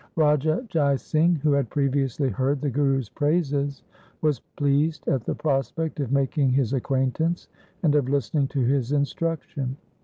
[0.15, 3.83] Raja Jai Singh who had previously heard the Guru's praises
[4.23, 7.49] was pleased at the prospect of making his acquaintance,
[7.83, 9.77] and of listening to his instruction.